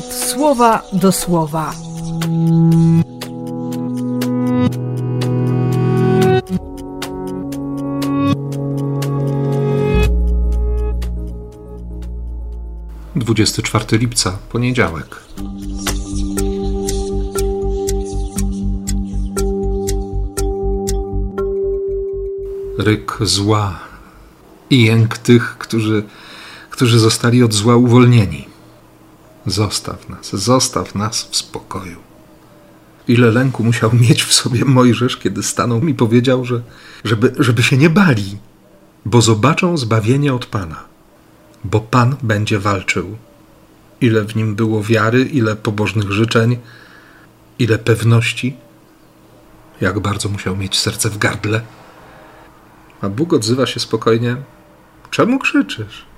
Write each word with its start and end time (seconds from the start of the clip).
słowa 0.00 0.82
do 0.92 1.12
słowa. 1.12 1.74
Dwudziesty 13.16 13.62
czwarty 13.62 13.98
lipca, 13.98 14.38
poniedziałek. 14.52 15.22
Ryk 22.78 23.18
zła 23.20 23.78
i 24.70 24.84
jęk 24.84 25.18
tych, 25.18 25.58
którzy, 25.58 26.02
którzy 26.70 26.98
zostali 26.98 27.42
od 27.42 27.52
zła 27.52 27.76
uwolnieni. 27.76 28.51
Zostaw 29.46 30.08
nas, 30.08 30.30
zostaw 30.36 30.94
nas 30.94 31.22
w 31.22 31.36
spokoju. 31.36 31.96
Ile 33.08 33.30
lęku 33.30 33.64
musiał 33.64 33.90
mieć 33.94 34.24
w 34.24 34.34
sobie 34.34 34.64
Mojżesz, 34.64 35.16
kiedy 35.16 35.42
stanął 35.42 35.80
i 35.80 35.94
powiedział, 35.94 36.44
że, 36.44 36.62
żeby, 37.04 37.34
żeby 37.38 37.62
się 37.62 37.76
nie 37.76 37.90
bali, 37.90 38.38
bo 39.04 39.22
zobaczą 39.22 39.76
zbawienie 39.76 40.34
od 40.34 40.46
Pana, 40.46 40.84
bo 41.64 41.80
Pan 41.80 42.16
będzie 42.22 42.58
walczył. 42.58 43.16
Ile 44.00 44.24
w 44.24 44.36
nim 44.36 44.54
było 44.54 44.82
wiary, 44.82 45.22
ile 45.22 45.56
pobożnych 45.56 46.12
życzeń, 46.12 46.56
ile 47.58 47.78
pewności, 47.78 48.56
jak 49.80 50.00
bardzo 50.00 50.28
musiał 50.28 50.56
mieć 50.56 50.78
serce 50.78 51.10
w 51.10 51.18
gardle. 51.18 51.60
A 53.00 53.08
Bóg 53.08 53.32
odzywa 53.32 53.66
się 53.66 53.80
spokojnie: 53.80 54.36
Czemu 55.10 55.38
krzyczysz? 55.38 56.11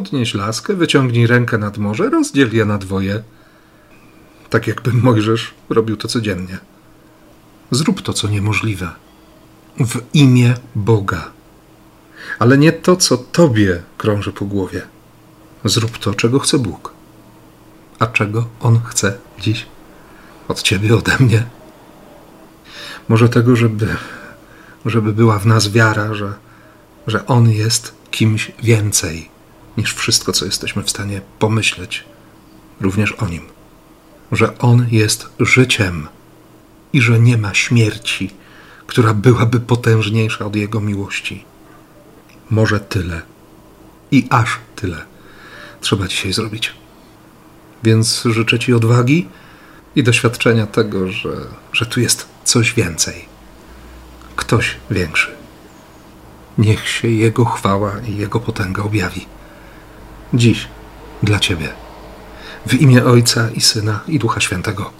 Podnieś 0.00 0.34
laskę, 0.34 0.74
wyciągnij 0.74 1.26
rękę 1.26 1.58
nad 1.58 1.78
morze, 1.78 2.10
rozdziel 2.10 2.56
je 2.56 2.64
na 2.64 2.78
dwoje. 2.78 3.22
Tak 4.50 4.66
jakby 4.66 4.92
Mojżesz 4.92 5.54
robił 5.70 5.96
to 5.96 6.08
codziennie. 6.08 6.58
Zrób 7.70 8.02
to, 8.02 8.12
co 8.12 8.28
niemożliwe. 8.28 8.90
W 9.80 10.00
imię 10.14 10.54
Boga. 10.74 11.30
Ale 12.38 12.58
nie 12.58 12.72
to, 12.72 12.96
co 12.96 13.16
tobie 13.16 13.82
krąży 13.98 14.32
po 14.32 14.44
głowie. 14.44 14.82
Zrób 15.64 15.98
to, 15.98 16.14
czego 16.14 16.38
chce 16.38 16.58
Bóg. 16.58 16.92
A 17.98 18.06
czego 18.06 18.46
On 18.60 18.80
chce 18.84 19.18
dziś? 19.38 19.66
Od 20.48 20.62
ciebie, 20.62 20.96
ode 20.96 21.12
mnie? 21.18 21.46
Może 23.08 23.28
tego, 23.28 23.56
żeby, 23.56 23.96
żeby 24.86 25.12
była 25.12 25.38
w 25.38 25.46
nas 25.46 25.68
wiara, 25.68 26.14
że, 26.14 26.32
że 27.06 27.26
On 27.26 27.50
jest 27.50 27.94
kimś 28.10 28.52
więcej 28.62 29.39
niż 29.76 29.94
wszystko, 29.94 30.32
co 30.32 30.44
jesteśmy 30.44 30.82
w 30.82 30.90
stanie 30.90 31.20
pomyśleć, 31.38 32.04
również 32.80 33.12
o 33.12 33.28
nim. 33.28 33.42
Że 34.32 34.58
on 34.58 34.86
jest 34.90 35.28
życiem 35.40 36.08
i 36.92 37.00
że 37.00 37.20
nie 37.20 37.38
ma 37.38 37.54
śmierci, 37.54 38.30
która 38.86 39.14
byłaby 39.14 39.60
potężniejsza 39.60 40.46
od 40.46 40.56
jego 40.56 40.80
miłości. 40.80 41.44
Może 42.50 42.80
tyle 42.80 43.22
i 44.10 44.26
aż 44.30 44.58
tyle 44.76 45.04
trzeba 45.80 46.08
dzisiaj 46.08 46.32
zrobić. 46.32 46.74
Więc 47.82 48.22
życzę 48.24 48.58
Ci 48.58 48.74
odwagi 48.74 49.28
i 49.96 50.02
doświadczenia 50.02 50.66
tego, 50.66 51.12
że, 51.12 51.36
że 51.72 51.86
tu 51.86 52.00
jest 52.00 52.26
coś 52.44 52.74
więcej, 52.74 53.24
ktoś 54.36 54.76
większy. 54.90 55.30
Niech 56.58 56.88
się 56.88 57.08
Jego 57.08 57.44
chwała 57.44 57.92
i 58.08 58.16
Jego 58.16 58.40
potęga 58.40 58.82
objawi 58.82 59.26
dziś 60.34 60.68
dla 61.22 61.38
Ciebie. 61.38 61.68
W 62.66 62.74
imię 62.74 63.04
Ojca 63.04 63.50
i 63.50 63.60
Syna 63.60 64.00
i 64.08 64.18
Ducha 64.18 64.40
Świętego. 64.40 64.90